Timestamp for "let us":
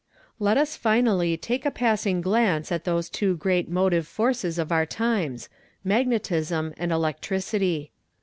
0.39-0.75